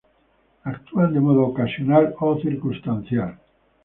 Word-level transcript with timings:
Actúan 0.63 1.13
de 1.13 1.19
modo 1.27 1.41
ocasional 1.51 2.15
o 2.19 2.35
circunstancial. 2.41 3.37